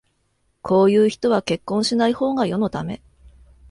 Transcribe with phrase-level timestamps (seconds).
[0.63, 3.03] こういう人は結婚しないほうが世のため